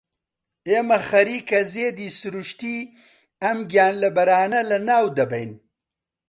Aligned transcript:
ئێمە 0.69 0.97
خەریکە 1.09 1.59
زێدی 1.73 2.09
سروشتیی 2.19 2.81
ئەم 3.43 3.59
گیانلەبەرانە 3.71 4.61
لەناو 4.71 5.05
دەبەین. 5.17 5.51